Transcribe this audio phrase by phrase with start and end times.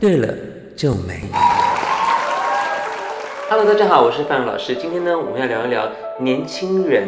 [0.00, 0.34] 对了
[0.74, 1.20] 就美。
[3.50, 4.74] Hello，大家好，我是范老师。
[4.74, 5.86] 今天呢，我们要聊一聊
[6.18, 7.06] 年轻人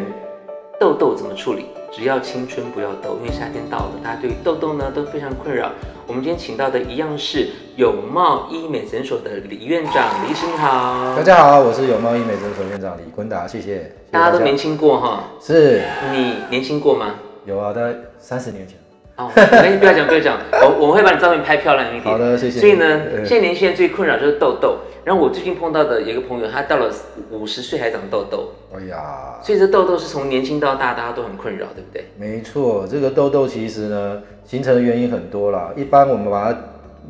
[0.79, 1.65] 痘痘怎么处理。
[1.91, 5.71] 只要青春不要痘，因为夏天到了，大家对于痘痘呢都非常困扰。
[6.05, 11.15] 我们今天请到的一样是永茂医美诊所的李院长，李医师你好。
[11.15, 13.91] 大家好，我是永茂医美诊所院长李坤达，谢谢。
[14.11, 15.23] 大家都年轻过哈？
[15.41, 15.81] 是。
[16.11, 17.15] 你年轻过吗？
[17.45, 18.77] 有啊，在三十年前。
[19.15, 22.03] 哦，没不要讲不要讲，我我会把你照片拍漂亮一点。
[22.03, 22.59] 好的，谢谢。
[22.59, 24.79] 所以呢，现在年轻人最困扰就是痘痘。
[25.05, 26.89] 然后我最近碰到的有一个朋友，他到了
[27.29, 28.53] 五十岁还长痘痘。
[28.75, 32.05] 哎呀，所以这痘痘是从年轻到大，大家都很困扰，对不对？
[32.17, 35.71] 没错，这个痘痘其实呢，形成的原因很多啦。
[35.75, 36.59] 一般我们把它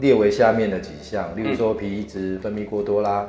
[0.02, 3.28] 列为下面的几项，例如说皮质分泌过多啦，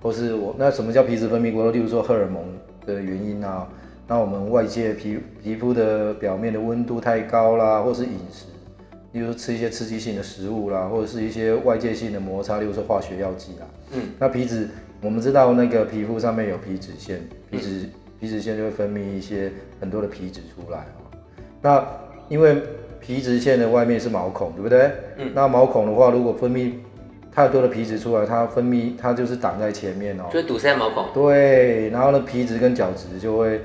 [0.00, 1.72] 或是我那什么叫皮质分泌过多？
[1.72, 2.42] 例如说荷尔蒙
[2.86, 3.66] 的原因啊。
[4.06, 8.44] 那我们外界皮皮肤的表面的温度太高啦，或是饮食，
[9.12, 13.66] 例如吃一些刺激性的食物啦，或者是一些外界性的摩擦，例如说化学药剂啦。
[13.92, 14.68] 嗯，那皮脂，
[15.00, 17.88] 我们知道那个皮肤上面有皮脂腺，皮脂
[18.20, 21.16] 皮脂腺就会分泌一些很多的皮脂出来哦。
[21.62, 21.82] 那
[22.28, 22.60] 因为
[23.00, 24.90] 皮脂腺的外面是毛孔，对不对？
[25.16, 26.72] 嗯，那毛孔的话，如果分泌
[27.32, 31.06] 太多的皮脂出来，它分泌它就是挡在前面哦，就堵塞毛孔。
[31.14, 33.62] 对，然后呢，皮脂跟角质就会。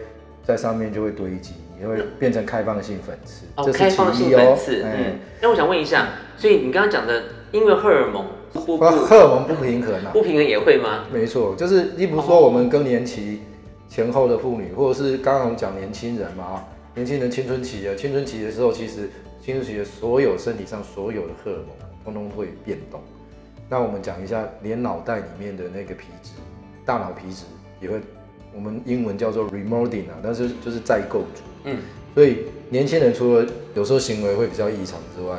[0.50, 3.45] 在上面就会堆积，也会变成开放性粉刺。
[3.55, 4.81] 哦，开放性粉刺。
[4.83, 11.06] 嗯，那我想问一下，所以你刚刚讲的，因为荷尔蒙不荷尔蒙不平衡啊，不平衡也会吗？
[11.14, 13.44] 没错，就是例如说我们更年期
[13.88, 16.63] 前后的妇女，或者是刚刚我们讲年轻人嘛，
[16.95, 19.08] 年轻人青春期的青春期的时候，其实
[19.39, 21.67] 青春期的所有身体上所有的荷尔蒙
[22.03, 23.00] 通通会变动。
[23.69, 26.31] 那我们讲一下，连脑袋里面的那个皮质，
[26.84, 27.44] 大脑皮质
[27.80, 28.02] 也会。
[28.53, 31.42] 我们英文叫做 remodeling 啊，但是就是再构筑。
[31.66, 31.78] 嗯，
[32.16, 35.38] 所以年轻人除了有时候行为会比较异常之外，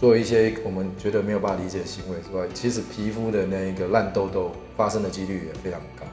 [0.00, 6.04] 做一些我们觉得没有办法理解的行为之外，其实皮肤的那一个烂痘痘发生的几率也非常高。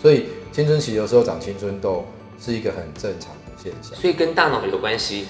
[0.00, 2.04] 所以青春期有时候长青春痘
[2.40, 3.94] 是一个很正常的现象。
[3.94, 5.26] 所以跟大脑有关系？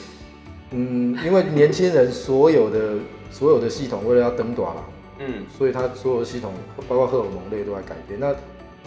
[0.71, 2.95] 嗯，因为年轻人所有的
[3.33, 4.85] 所有的系统为了要登短了，
[5.19, 6.53] 嗯，所以他所有的系统
[6.89, 8.19] 包括荷尔蒙类都在改变。
[8.21, 8.35] 那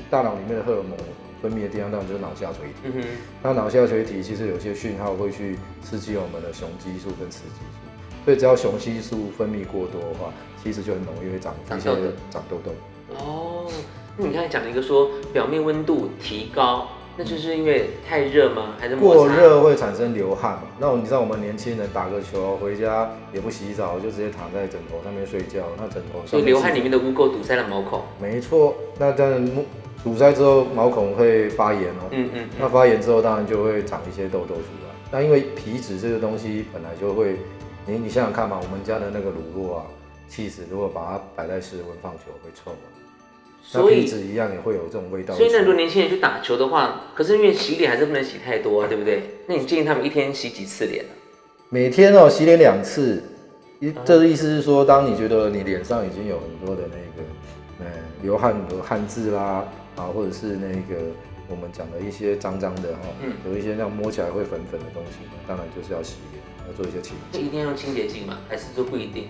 [0.09, 0.97] 大脑里面的荷尔蒙。
[1.41, 2.73] 分泌的地方当然就是脑下垂体。
[2.83, 3.07] 嗯哼，
[3.43, 10.33] 那脑下垂体其实有些讯号会去刺激我们的雄激素跟雌激素，所以只要雄激素分泌过多的话，
[10.63, 11.89] 其实就很容易会长一些
[12.29, 12.71] 长痘痘。
[13.15, 13.71] 哦，
[14.17, 18.75] 那你刚才讲了一个说表面温度提高，那就是因为太热吗？
[18.79, 20.63] 还是过热会产生流汗嘛？
[20.77, 28.03] 那你知道我们年轻人打个球回家也不洗澡，就直接躺在枕头上面睡觉，那枕头所以流汗里面的污垢堵塞了毛孔。
[28.21, 29.49] 没错，那当然。
[30.03, 32.07] 堵塞之后，毛孔会发炎哦。
[32.11, 32.49] 嗯嗯。
[32.59, 34.93] 那发炎之后，当然就会长一些痘痘出来。
[35.11, 37.37] 那因为皮脂这个东西本来就会，
[37.85, 39.85] 你你想想看嘛，我们家的那个乳酪啊，
[40.27, 42.71] 气死，如果把它摆在室温放久会臭。
[43.61, 45.35] 所以皮脂一样也会有这种味道。
[45.35, 49.23] 所以那很多年轻人去打球的话，可是因为洗脸还是不能洗太多啊，对不对？
[49.47, 51.11] 那你建议他们一天洗几次脸呢？
[51.69, 53.21] 每天哦，洗脸两次。
[53.79, 57.29] 一，这意思是说，当你觉得你脸上已经有很多的那个，
[57.79, 57.85] 嗯，
[58.21, 59.63] 流汗的汗渍啦。
[59.99, 61.01] 啊，或者是那个
[61.49, 67.39] 我们讲的一些脏脏的哈，嗯，有一些那样摸起来会粉粉的东西，当然就是要洗脸，要做一些清洁。
[67.39, 68.37] 一定要用清洁剂吗？
[68.47, 69.27] 还是说不一定？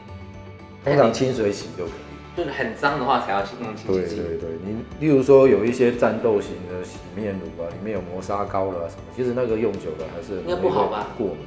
[0.86, 1.94] 通常清水洗就可以。
[2.38, 4.16] 就是很脏的话才要去用清洁剂。
[4.16, 11.08] 对对对，你例如说有一些战斗型的洗面乳啊，里面有磨砂膏了什么，其实那个用久了还是应该不好吧？
[11.18, 11.38] 过敏。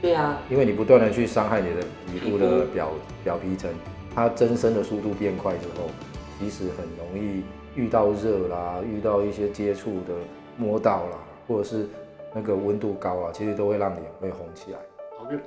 [0.00, 2.90] 对啊，因为你不断的去伤害你的皮肤的表
[3.22, 3.68] 表皮层，
[4.14, 5.90] 它增生的速度变快之后，
[6.38, 7.42] 其实很容易。
[7.74, 10.14] 遇到热啦，遇到一些接触的
[10.56, 11.86] 摸到啦，或者是
[12.34, 14.78] 那个温度高啊，其实都会让脸会红起来，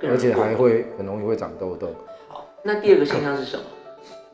[0.08, 1.88] 而且还会很容易会长痘痘。
[2.28, 3.64] 好，那第二个现象是什么？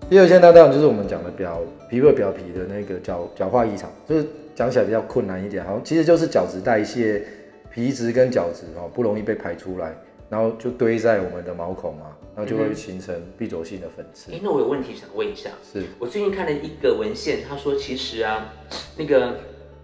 [0.08, 5.64] 第二个现象当然就是我们讲的表皮肤表皮的那个角角化异常，就是讲起来比较困难一点。
[5.64, 7.22] 好像，其实就是角质代谢，
[7.70, 9.94] 皮质跟角质哦不容易被排出来。
[10.30, 14.32] 然后就堆在我们的毛孔嘛，然后就会形成闭着性的粉刺。
[14.32, 18.54] 哎，那我有问题想问一下，是我最近看了一个文献，他说其实啊，
[18.96, 19.40] 那个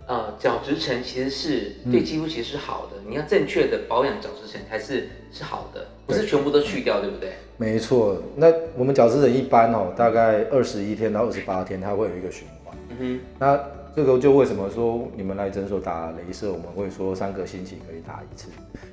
[0.06, 7.32] 呃角质层其实是对肌肤其实是好的，你要正确的保养角质层才是是好的，不是全部都去掉，对不对？
[7.58, 12.76] 没错，那我们角质层一般哦，大概二十一天到二十八天，它会有一个循环。
[12.90, 13.60] 嗯哼，那
[13.96, 18.50] 这个就为什么说你们来诊所打镭射，我们会说三个星期可以打一次。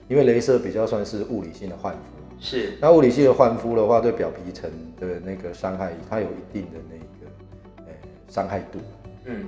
[0.07, 1.99] 因为镭射比较算是物理性的焕肤，
[2.39, 2.77] 是。
[2.79, 7.93] 那物理性的焕肤的话，对表皮层的那个伤害，它有一定的那个，呃，
[8.29, 8.79] 伤害度。
[9.25, 9.43] 嗯。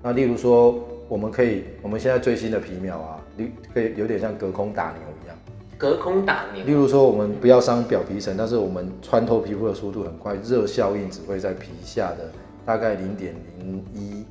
[0.00, 0.78] 那例如说，
[1.08, 5.36] 我们可以，我们现在最新的皮秒啊，你可以有点像隔空打牛一样，
[5.76, 6.70] 隔空打牛例。
[6.70, 12.30] 如说，我们不要伤表皮层，但是我们穿透皮肤的速度很快，热效应只会在皮下的
[12.64, 14.24] 大概零点零一米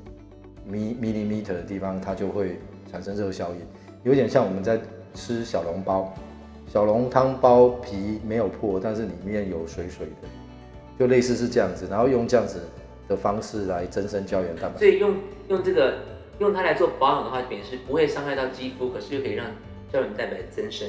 [0.70, 2.60] millimeter 的地方，它就会
[2.92, 3.60] 产生热效应，
[4.04, 4.80] 有点像我们在
[5.14, 6.14] 吃小笼包，
[6.68, 10.28] 小笼汤包皮没有破，但是里面有水水的，
[10.98, 12.62] 就类似是这样子，然后用这样子
[13.08, 14.78] 的方式来增生胶原蛋白。
[14.78, 15.16] 所以用
[15.48, 15.96] 用这个
[16.40, 19.48] 用它来做保养的话，便是不会伤害到肌肤，可是又可以让
[19.92, 20.88] 胶原蛋白增生。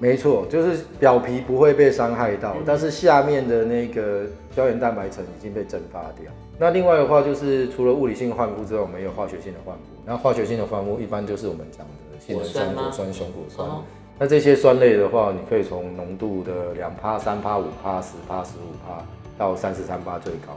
[0.00, 4.24] 没错，就是表皮不会被伤害到，但是下面的那个
[4.56, 6.32] 胶原蛋白层已经被蒸发掉。
[6.58, 9.82] 那另外的话，就是除了物理性换肤之外，我们也有化学性的换肤。
[10.04, 13.68] 那化学性的换肤一般就是我们讲的杏仁酸、果酸吗果酸、熊果酸。
[13.68, 13.82] 哦
[14.22, 19.02] 那这些酸类的话，你可以从浓度的两帕、三帕、五帕、十帕、十五帕
[19.38, 20.54] 到三十三帕最高。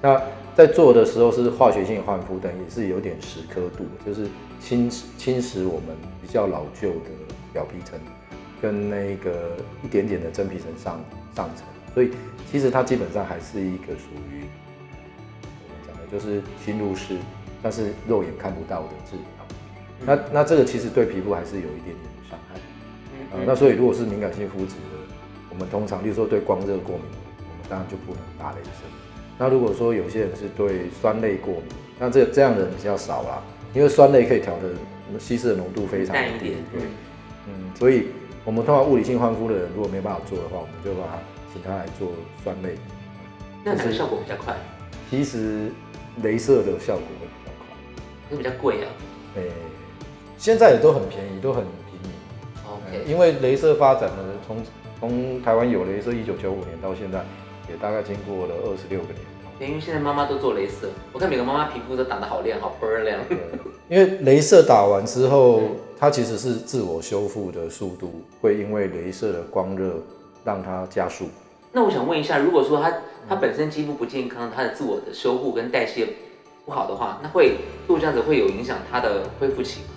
[0.00, 0.22] 那
[0.54, 4.28] 在做的时候是化学性换肤等，也是有点蚀刻度，就是
[4.60, 7.10] 侵蚀侵蚀我们比较老旧的
[7.52, 7.98] 表皮层，
[8.60, 11.00] 跟那个一点点的真皮层上
[11.34, 11.64] 上层，
[11.94, 12.10] 所以
[12.50, 14.44] 其实它基本上还是一个属于
[15.66, 17.16] 我们讲的就是侵入式，
[17.62, 19.24] 但是肉眼看不到的治疗。
[20.06, 22.58] 那那这个其实对皮肤还是有一点点的伤害。
[23.12, 25.14] 嗯呃，那所以如果是敏感性肤质的，
[25.50, 27.04] 我们通常，例如说对光热过敏，
[27.38, 28.84] 我们当然就不能打镭射。
[29.38, 31.64] 那如果说有些人是对酸类过敏，
[31.98, 33.42] 那这这样的人比较少啦，
[33.74, 36.54] 因为酸类可以调的稀释的浓度非常淡一点。
[36.72, 36.80] 对，
[37.46, 38.06] 嗯，所以
[38.44, 41.18] 我们通常物理性焕肤的人，如果没办法做的话，我们就把他
[41.52, 42.08] 请他来做
[42.42, 42.74] 酸类。
[43.62, 44.56] 那哪个效果比较快？
[45.10, 45.70] 其实
[46.22, 48.88] 镭射的效果会比较快，会比较贵啊。
[49.36, 49.50] 诶、
[50.38, 52.10] 现在也都很便宜，都很平民。
[52.64, 54.16] 呃 OK，因为镭射发展了，
[54.46, 54.56] 从
[54.98, 57.22] 从台湾有镭射一九九五年到现在，
[57.68, 59.64] 也大概经过了二十六个年头。
[59.64, 63.20] 因为现在妈妈都做镭射，我看每个妈妈皮肤都打得好亮，好倍儿亮。
[63.88, 65.60] 因为镭射打完之后，
[66.00, 69.96] 它其实是自我修复的速度会因为镭射的光热
[70.42, 71.28] 让它加速。
[71.72, 72.90] 那我想问一下，如果说它
[73.28, 76.08] 它本身肌肤不健康，它的自我的修护跟代谢
[76.64, 77.56] 不好的话，那会
[77.86, 79.88] 做这样子会有影响它的恢复期吗？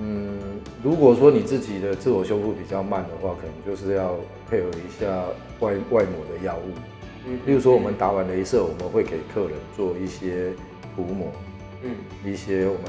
[0.00, 4.16] 嗯，如果说你自己的自我修复比较慢的话，可能就是要
[4.50, 5.06] 配合一下
[5.60, 6.72] 外外抹的药物。
[7.26, 10.52] 嗯例如说，我们打完镭射，我们会给客人做一些
[10.96, 11.28] 涂抹，
[11.84, 11.94] 嗯
[12.24, 12.82] 一些我们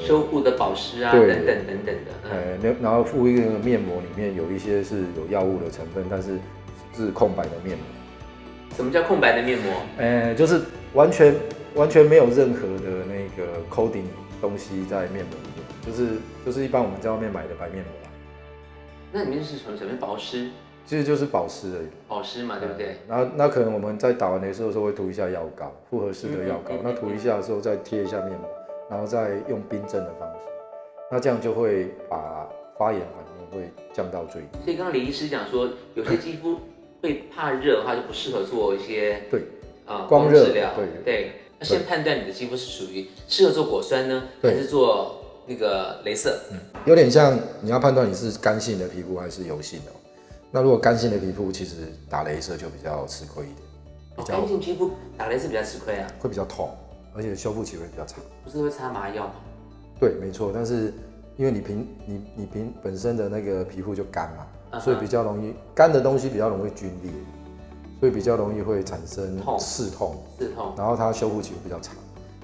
[0.00, 6.38] 修护的保湿啊等等等等的，嗯，呃，那然后敷一个面膜，里面有一些是有药物的成分，但是
[6.94, 7.86] 是空白的面膜，
[8.76, 9.72] 什么叫空白的面膜？
[9.98, 10.62] 呃，就是
[10.94, 11.34] 完全
[11.74, 14.04] 完全没有任何的那个 coating
[14.40, 18.10] 东西在面膜里面，就是就是一般我们在外面买的白面膜啦，
[19.12, 19.76] 那里面是什么？
[19.76, 20.48] 什么保湿？
[20.84, 21.86] 其实就是保湿而已。
[22.08, 22.96] 保湿嘛，对不对？
[23.08, 26.80] 然后那可能我们在打完镭射的时候会涂一下药膏，复合式的药膏嗯嗯嗯。
[26.82, 28.48] 那涂一下的时候再贴一下面膜，
[28.92, 30.38] 然后再用冰镇的方式，
[31.10, 32.46] 那这样就会把
[32.78, 34.48] 发炎反应会降到最低。
[34.62, 36.58] 所以刚刚李医师讲说，有些肌肤
[37.00, 39.44] 会怕热的话，就不适合做一些对
[39.86, 40.74] 啊、光热治疗。
[40.76, 46.38] 对对，那先判断你的肌肤是属于适合做果酸呢，对还是做那个镭射？
[46.50, 49.94] 嗯有点像你要判断你是干性的皮肤还是油性的哦。
[50.50, 51.76] 那如果干性的皮肤，其实
[52.10, 53.58] 打镭射就比较吃亏一点，
[54.16, 56.76] 比哦，干性皮肤打镭射比较吃亏啊，会比较痛，
[57.14, 58.20] 而且修复期会比较长。
[58.44, 59.34] 不是会擦麻药吗？
[60.00, 60.50] 对，没错。
[60.54, 60.92] 但是
[61.36, 67.12] 因为你平你你平本身的那个皮肤就干嘛，所以比较容易干的东西比较容易皲裂，
[68.00, 70.72] 所以比较容易会产生痛刺痛，刺痛。
[70.76, 71.94] 然后它修复期会比较长。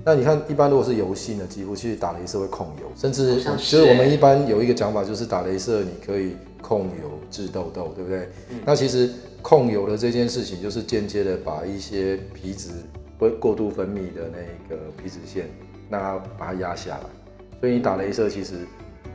[0.04, 8.28] 那你看，一般如果是油性的肌肤，其实打镭射会控油，甚至就是我们欸一般有一个讲法，就是打镭射你可以控油治痘痘，对不对？
[8.50, 9.11] 嗯那其实
[9.43, 12.71] 控油的这件事情，就是间接的把一些皮脂
[13.19, 15.47] 会过度分泌的那个皮脂腺，
[15.89, 17.05] 那它把它压下来。
[17.61, 18.55] 所以你打镭射其实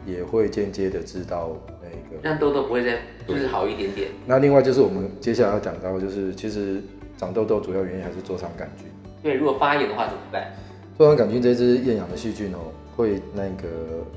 [0.05, 2.21] 也会间接的知道那个。
[2.21, 4.09] 让痘痘不会再就是好一点点。
[4.25, 6.81] 那另外就是我们接下来要讲到，就是其实
[7.17, 8.87] 长痘痘主要原因还是痤疮杆菌。
[9.21, 10.53] 对，如果发炎的话怎么办？
[10.97, 12.59] 痤疮杆菌这只厌氧的细菌哦，
[12.95, 13.67] 会那个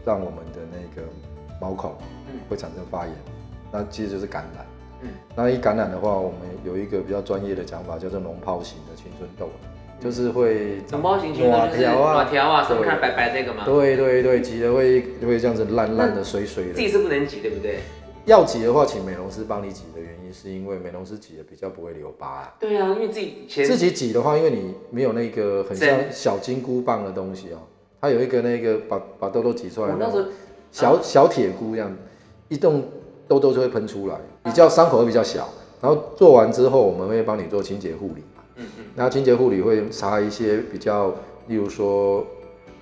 [0.05, 1.09] 让我们的那个
[1.61, 1.95] 毛孔
[2.33, 3.15] 嗯会产生发炎，
[3.71, 4.67] 那其实就是感染。
[5.03, 9.49] 嗯那一感染的话，我们有一个比较专业的讲法，叫做脓疱型的青春痘，
[10.01, 16.89] 就是会脓包型青春就是条啊软条啊，上面对看白白那个嘛，对对对，挤的会会这样子烂烂的、水水的自己。
[16.89, 17.79] 是不能挤，对不对？
[18.27, 22.55] 要挤的话，请美容师帮你挤的原因，是因为美容师挤的比较不会留疤啊。
[22.59, 27.59] 对啊，因为自己以前自己挤的话，因为你没有那个很像小金箍棒的东西哦，
[28.01, 30.33] 它有一个那个把把痘痘挤出来的那种我那时候
[30.73, 31.97] 小小铁箍一样，
[32.49, 32.85] 一动
[33.29, 35.49] 痘痘就会喷出来，比较伤口会比较小。
[35.81, 38.36] 然后做完之后，我们会帮你做清洁护理嘛。
[38.57, 41.15] 嗯嗯，那清洁护理会擦一些比较，
[41.47, 42.27] 例如说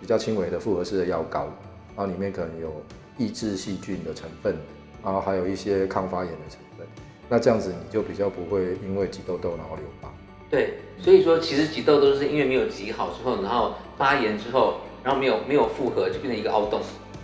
[0.01, 1.49] 比较轻微的复合式的药膏，
[1.97, 2.83] 然后里面可能有
[3.19, 4.57] 抑制细菌的成分，
[5.03, 6.87] 然后还有一些抗发炎的成分。
[7.29, 10.09] 那这样子你就比较不会因为挤痘痘然后留疤。
[10.51, 16.81] 对，所以说其实挤痘痘是因为没有挤好之后，然后发炎之后，然后没有没有复合，就变成一个凹洞。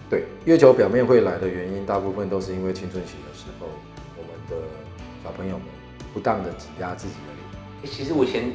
[0.08, 3.66] 对，月球表面会来的原因，大部分都是因为青春期的时候，
[4.16, 4.66] 我们的
[5.22, 5.66] 小朋友们
[6.12, 7.39] 不当的挤压自己的
[7.84, 8.52] 其实我以前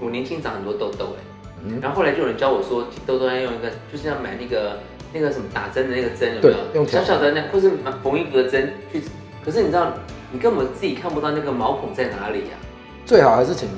[0.00, 1.22] 我年轻长很多痘痘哎，
[1.64, 4.78] 嗯，然后后来就有人教我说痘痘要用一个，就是要买那个
[5.12, 6.58] 那个什么打针的那个针有没对有？
[6.74, 9.02] 用小小的那，或是买缝衣服的针去。
[9.44, 9.92] 可是你知道，
[10.32, 12.56] 你根本自己看不到那个毛孔在哪里呀、
[13.04, 13.68] 最好还是请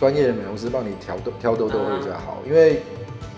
[0.00, 2.80] 专业的美容师帮你挑痘挑痘痘会比较好，因为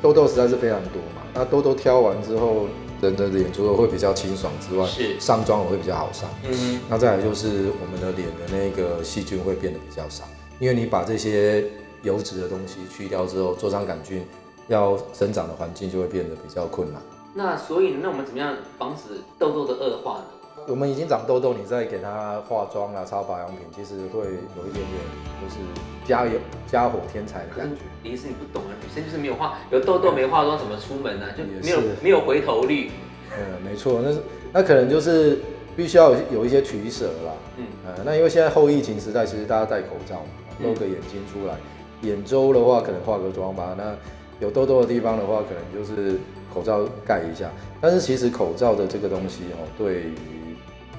[0.01, 1.23] 痘痘实在是非常多嘛。
[1.35, 2.67] 那痘痘挑完之后，
[3.01, 6.29] 人的脸除了会比较清爽之外，是上妆也会比较好上。
[6.49, 10.25] 嗯，那再来就是我们的脸的那个细菌会变得比较少，
[10.59, 11.65] 因为你把这些
[12.03, 14.25] 油脂的东西去掉之后，座上杆菌
[14.67, 17.00] 要生长的环境就会变得比较困难。
[17.35, 20.25] 那所以那我们怎么样防止痘痘的恶化呢？
[20.67, 25.00] 我们已经长痘痘，你再给它化妆啊、擦保养品，其实会有一点点
[25.41, 25.57] 就是
[26.05, 26.33] 加油
[26.67, 27.83] 加火添柴的感觉。
[28.03, 32.91] 李医师你不懂啊，女生就是没有化有痘痘没化妆怎么出门呢、就没有是没有回头率。
[33.31, 34.19] 嗯，没错，那是
[34.53, 35.38] 那可能就是
[35.77, 37.33] 必须要有有一些取舍啦。
[37.57, 40.29] 嗯，呃，那因为现在后疫情时代，其实大家戴口罩嘛，
[40.62, 41.55] 露个眼睛出来，
[42.03, 43.75] 眼周的话可能化个妆吧。
[43.77, 43.95] 那
[44.41, 46.19] 有痘痘的地方的话，可能就是
[46.53, 47.50] 口罩盖一下。
[47.81, 50.15] 但是其实口罩的这个东西哦，对于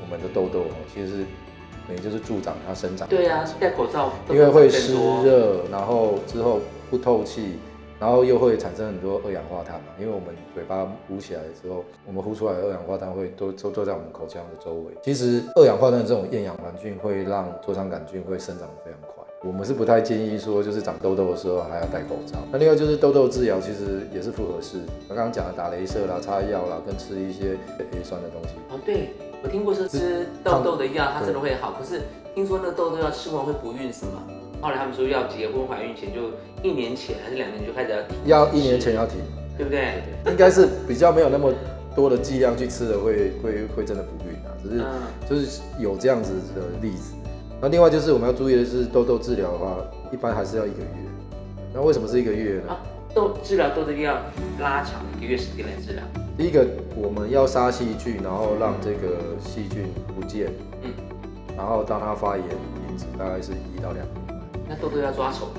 [0.01, 1.25] 我们的痘痘哦，其实是
[1.87, 4.93] 等于就是助长它生长对啊，戴口罩因为会湿。
[5.23, 7.57] 热，然后之后不透气，
[7.99, 9.87] 然后又会产生很多二氧化碳嘛。
[9.99, 14.93] 因为我们嘴巴捂起来之后，我们呼出来的二氧化碳会都都都在我们口腔的周围。
[15.01, 19.18] 其实二氧化碳这种厌氧环境会让痤疮杆菌会生长得非常快。
[19.41, 22.37] 我们是不太建议说，就是长痘痘的时候还要戴口罩。
[22.51, 24.79] 那另外就是痘痘治疗，其实也是复合式。
[25.07, 28.55] 我刚刚讲的打镭射啦、擦药啦，跟吃一些 A 酸的东西。
[28.69, 31.73] 哦，对，我听过说吃痘痘的药，它真的会好。
[31.79, 32.01] 可是
[32.35, 34.23] 听说那痘痘药吃完会不孕是吗？
[34.59, 36.31] 后来他们说要结婚怀孕前就
[36.61, 39.19] 一年前还是两年就开始要停，要一年前要停。
[39.57, 40.03] 对不对？
[40.27, 41.53] 应该是比较没有那么
[41.93, 47.13] 多的剂量去吃的会会会真的不孕啊，只是嗯，就是有这样子的例子。
[47.61, 49.77] 那另外就是我们要注意的是痘痘治疗的话，
[50.11, 50.85] 一般还是要一个月。
[51.73, 52.69] 那为什么是一个月呢？
[52.69, 52.79] 啊，
[53.13, 54.13] 痘治疗痘痘要
[54.59, 56.03] 拉长一个月时间来治疗。
[56.37, 60.47] 第一个我们要杀细菌，然后让这个细菌不见，
[60.83, 60.91] 嗯，
[61.57, 62.45] 然后当它发炎，
[62.89, 64.35] 因子大概是一到两个礼拜。
[64.69, 65.49] 那痘痘要抓手，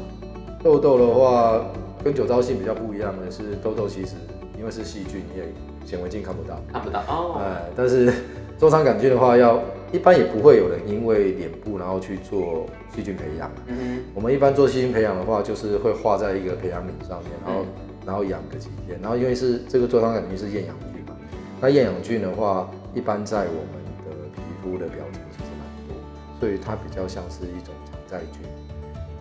[0.65, 1.65] 痘痘的话，
[2.03, 4.15] 跟酒糟性比较不一样的是，痘痘其实
[4.59, 5.45] 因为是细菌，你也
[5.85, 6.59] 显微镜看不到。
[6.73, 7.43] 看不到哦。
[7.45, 8.11] 哎，但是
[8.57, 9.61] 座舱杆菌的话要，
[9.93, 13.51] 一般也不会有人因为脸部然后去做细菌培养。
[13.67, 17.67] 嗯我们一般做细菌培养的话，就是会画在一个培养皿上面，然后、嗯
[18.07, 21.15] 然后养个几天，然后因为是这个座舱杆菌是厌氧菌嘛，
[21.61, 25.95] 那厌氧菌的话，一般在我们的皮肤的表层其实蛮多，
[26.41, 28.41] 所以它比较像是一种常在菌。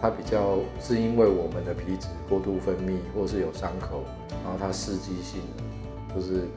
[0.01, 4.05] 它比较是因为我们的皮脂过度分泌，或是有伤口，
[4.45, 6.47] 然后它刺激性的就是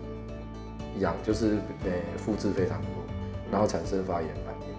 [1.00, 3.01] 养就是呃复制非常多，
[3.52, 4.74] 然后产生发炎反应。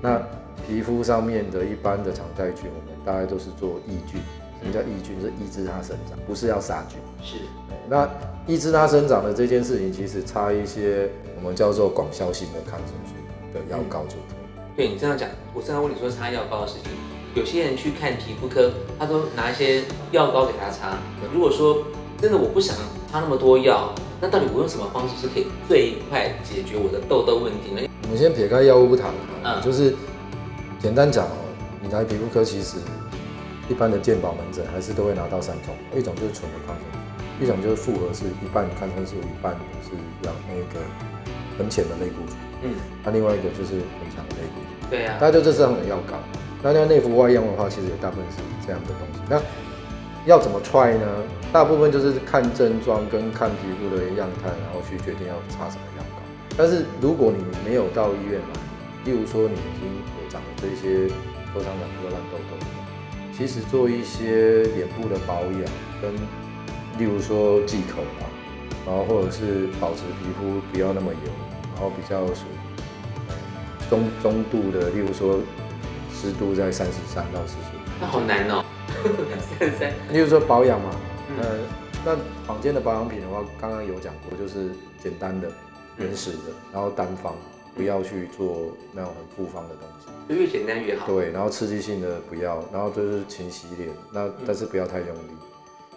[0.00, 0.22] 那
[0.66, 4.18] 皮肤上面的一般的常在菌，我们大概都是做抑菌。
[4.60, 5.20] 什么叫抑菌？
[5.20, 7.00] 是抑制它生长，不是要杀菌。
[7.20, 7.38] 是，
[7.88, 8.08] 那
[8.46, 13.12] 抑制它生长的这件事情，其实擦一些我们叫做广效性的抗生素
[13.52, 14.76] 的药膏就可以。
[14.76, 16.92] 对你这样讲，我正在问你说擦药膏的事情。
[17.34, 20.98] 有些人去看皮肤科，他都拿一些药膏给他擦。
[21.34, 21.82] 如果说
[22.20, 22.76] 真的我不想
[23.10, 27.88] 擦那么多药，那到底我用什么方式是可以最快解决我的痘痘问题呢？
[28.12, 29.08] 我们先撇开药物不谈
[29.42, 29.94] 啊，嗯就是
[30.78, 31.48] 简单讲哦，
[31.80, 32.76] 你来皮肤科其实
[33.70, 39.96] 一般的健保门诊还是都会拿到三种，一种就是纯的抗生素，一种就是复合式，一半抗生素，一半是
[40.28, 40.84] 养那个
[41.56, 44.90] 很浅的类固醇，嗯，那另外一个就是很强的类固醇。
[44.90, 46.20] 对呀、大家就这三种药膏。
[46.62, 49.22] 那那内服外用的话，其实也大部分是这样的东西。
[49.26, 49.40] 那
[50.26, 51.06] 要怎么 try 呢？
[51.50, 55.82] 大部分就是看症状跟看皮肤的样态，然后去决定要擦什么。
[56.56, 58.60] 但是如果你没有到医院来，
[59.04, 59.88] 例如说你已经
[60.22, 61.08] 有长了这些
[61.52, 62.66] 头上长出烂痘痘，
[63.36, 65.62] 其实做一些脸部的保养，
[66.00, 66.14] 跟
[66.98, 68.28] 例如说忌口啊，
[68.86, 71.32] 然后或者是保持皮肤不要那么油，
[71.74, 75.40] 然后比较属于中中度的，例如说
[76.12, 78.64] 湿度在三十三到四十五那好难哦。
[79.58, 80.90] 三十三，例如说保养嘛，
[81.30, 81.58] 嗯呃，
[82.04, 82.16] 那
[82.46, 84.70] 坊间的保养品的话，刚刚有讲过，就是
[85.02, 85.48] 简单的、
[85.98, 87.34] 原始的，然后单方，
[87.76, 90.08] 不要去做那种很复方的东西。
[90.28, 91.06] 就越简单越好。
[91.06, 95.36] 对，然后刺激性的不要，然后就是勤洗脸，那但是不要太用力，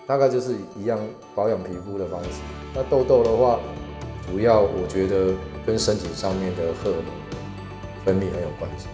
[0.06, 1.00] 大概就是一样
[1.34, 2.30] 保养皮肤的方式。
[2.74, 3.60] 那痘痘的话，
[4.28, 5.34] 主要我觉得
[5.66, 8.88] 跟身体上面的荷尔蒙分泌很有关系。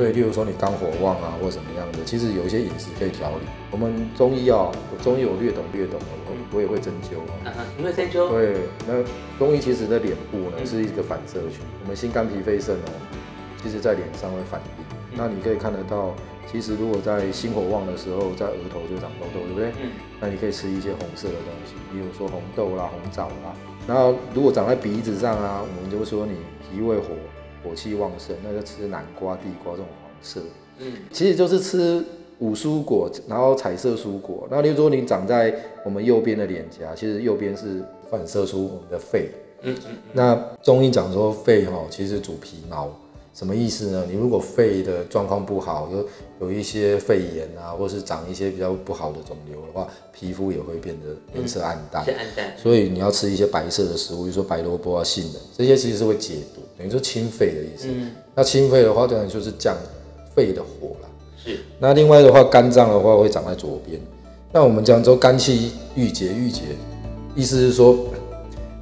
[0.00, 3.44] 嗯所以，例如说你肝火旺啊，或什么样的，其实有一些饮食可以调理。
[3.70, 7.52] 我们中医啊，我中医我略懂略懂的，我我也会针灸啊。
[7.76, 8.30] 你会针灸？
[8.30, 8.56] 对，
[8.88, 9.04] 那
[9.38, 12.90] 中医其实的脸部呢是一个反射区，我们心肝脾肺肾哦，
[13.62, 14.84] 其实在脸上会反应。
[15.12, 16.14] 那你可以看得到，
[16.50, 19.68] 其实如果在心火旺的时候，在额头就长痘痘，对不对？
[19.82, 23.52] 嗯，那你可以吃一些红色的东西，比如说红豆啦、红枣啦。
[23.86, 27.08] 然后如果长在鼻子上啊，我们就说你脾胃火
[27.62, 30.40] 火气旺盛，那就吃南瓜、地瓜这种黄色。
[30.78, 32.04] 嗯，其实就是吃
[32.38, 34.48] 五蔬果，然后彩色蔬果。
[34.50, 39.30] 那例如说你长在我们右边的脸颊，其实右边是反射出我们的肺。
[39.62, 42.90] 嗯嗯，那中医讲说肺哈，其实主皮毛，
[43.32, 44.04] 什么意思呢？
[44.10, 52.04] 你如果肺的状况不好，有有一些肺炎啊，或是长一些比较不好的肿瘤的话，皮肤也会变得颜色暗淡。
[52.04, 52.52] 是暗淡。
[52.56, 57.86] 所以你要吃一些白色的食物，比如说白萝卜啊、杏仁，这些其实是会解毒，等于说清肺的意思。
[57.88, 59.76] 嗯，那清肺的话，当然就是降
[60.34, 61.08] 肺的火了。
[61.42, 63.98] 是，那另外的话，肝脏的话会长在左边。
[64.52, 66.62] 那我们讲说肝气郁结，郁结，
[67.36, 67.96] 意思是说，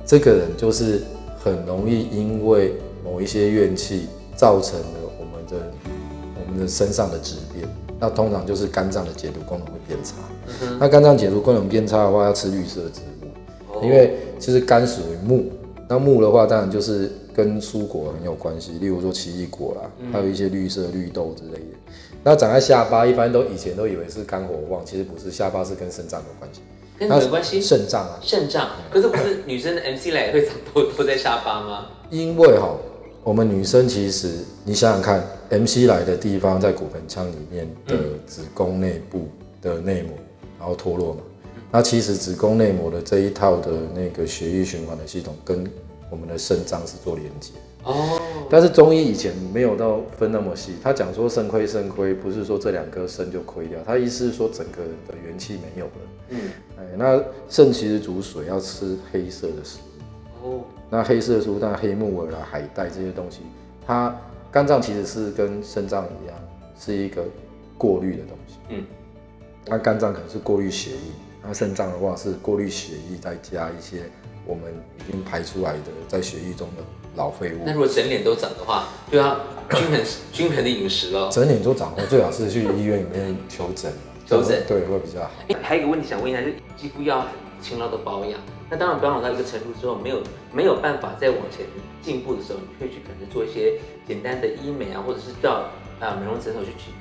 [0.07, 1.03] 这个人就是
[1.39, 2.73] 很容易因为
[3.05, 4.07] 某一些怨气，
[4.39, 4.87] 造成了
[5.19, 5.73] 我们的
[6.37, 7.69] 我们的身上的质变。
[7.99, 10.15] 那通常就是肝脏的解毒功能会变差。
[10.63, 13.81] 嗯那肝脏解毒功能变差的话，要吃绿色植物。
[13.81, 15.51] 哼，因为其实肝属于木，
[15.89, 21.93] 那木的话当然就是跟蔬果很有关系，例如说奇异果啦，还有一些绿色绿豆之类的。
[22.23, 26.61] 那长在下巴，一般都以前都以为是肝火旺，其实不是，下巴是跟肾脏有关系。
[26.99, 27.61] 跟你有关系。
[27.61, 31.87] 肾脏啊，肾脏，可是不是女生的 MC 来也会长痘痘在下巴吗？
[32.11, 32.77] 因为哈，
[33.25, 37.97] 我们女生其实你想想看，MC 来的地方在骨盆腔里面的
[38.27, 39.29] 子宫内部
[39.61, 40.13] 的内膜，
[40.59, 41.21] 然后脱落嘛。
[41.71, 45.69] 那其实子宫内膜的这一套的那个血液循环的系统跟
[46.11, 47.53] 我们的肾脏是做连接。
[47.85, 55.93] 哦，但是中医以前没有到分那么细，他讲说肾亏肾亏，不是说这两颗肾就亏掉，他意思是说整个人的元气没有了。
[56.31, 56.41] 嗯，
[56.79, 59.88] 哎，那肾其实主水，要吃黑色的食物。
[60.43, 63.41] 哦，那黑色的食物，当然黑木耳啦、海带这些东西，
[63.87, 64.15] 它
[64.51, 66.37] 肝脏其实是跟肾脏一样，
[66.79, 67.25] 是一个
[67.77, 68.55] 过滤的东西。
[68.71, 68.85] 嗯，
[69.67, 74.03] 那肝脏可能是过滤血液，那肾脏的话是过滤血液，再加一些
[74.47, 76.83] 我们已经排出来的在血液中的
[77.17, 77.73] 老废物那。
[77.73, 79.39] 如果整脸都长的话，就要
[79.71, 80.01] 均衡
[80.33, 81.29] 均衡的饮食了。
[81.31, 83.93] 整脸都长后，最好是去医院里面求诊，
[84.25, 85.31] 求诊对会比较好。
[85.49, 87.29] 哎还有一个问题想问一下，就是肌肤要很
[87.61, 88.41] 勤劳的保养。
[88.71, 90.21] 那当然保养到一个程度之后，没有
[90.53, 91.65] 没有办法再往前
[92.03, 93.75] 进步的时候，你会去可能做一些
[94.07, 96.93] 简单的医美啊，或者是到啊美容诊所去去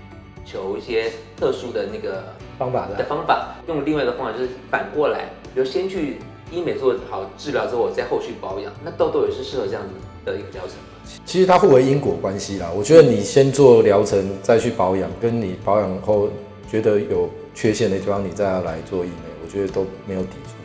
[0.46, 3.56] 求一些特殊的那个方法的方法。
[3.68, 6.20] 用另外一个方法就是反过来，比如先去
[6.52, 8.72] 医美做好治疗之后，我再后续保养。
[8.84, 9.90] 那痘痘也是适合这样子
[10.24, 11.20] 的一个疗程吗？
[11.26, 12.72] 其实它互为因果关系啦。
[12.74, 16.30] 我觉得你先做疗程，再去保养，跟你保养后
[16.70, 20.57] 觉得有缺陷的地方，你再要来做医美，我觉得都没有抵触。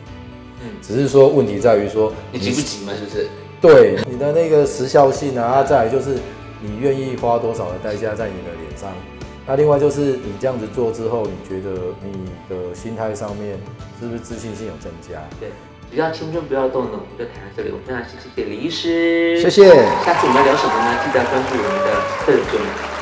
[0.63, 2.93] 嗯只是说问题在于说你急不急嘛？
[2.93, 3.27] 是不是？
[3.61, 6.17] 对你的那个时效性啊，啊再来就是
[6.61, 8.89] 你愿意花多少的代价在你的脸上。
[9.45, 11.71] 那另外就是你这样子做之后，你觉得
[12.01, 13.59] 你的心态上面
[13.99, 15.19] 是不是自信心有增加？
[15.39, 15.49] 对，
[15.91, 17.69] 只要青春不要动呢，我们就谈到这里。
[17.71, 19.67] 我们非常谢谢李医师，谢谢。
[20.05, 20.99] 下次我们要聊什么呢？
[21.03, 21.91] 记得关注我们的
[22.25, 22.92] 特种。